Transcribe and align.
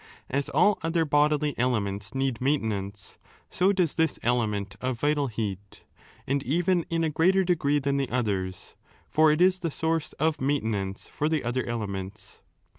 As 0.31 0.49
all 0.49 0.79
other 0.81 1.05
bodily 1.05 1.53
elements 1.59 2.15
need 2.15 2.41
maintenance, 2.41 3.19
so 3.51 3.71
does 3.71 3.93
this 3.93 4.17
element 4.23 4.75
of 4.81 4.99
vital 4.99 5.27
heat, 5.27 5.83
and 6.25 6.41
even 6.41 6.87
in 6.89 7.03
a 7.03 7.11
greater 7.11 7.43
degree 7.43 7.77
than 7.77 7.97
the 7.97 8.09
others, 8.09 8.75
for 9.07 9.31
it 9.31 9.41
is 9.43 9.59
the 9.59 9.69
source 9.69 10.13
of 10.13 10.41
maintenance 10.41 11.07
for 11.07 11.29
the 11.29 11.43
other 11.43 11.63
elements. 11.67 12.41